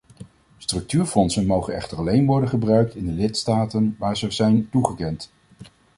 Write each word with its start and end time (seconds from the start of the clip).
Structuurfondsen 0.57 1.45
mogen 1.45 1.75
echter 1.75 1.97
alleen 1.97 2.25
worden 2.25 2.49
gebruikt 2.49 2.95
in 2.95 3.05
de 3.05 3.11
lidstaten 3.11 3.95
waaraan 3.99 4.17
ze 4.17 4.31
zijn 4.31 4.69
toegekend. 4.69 5.31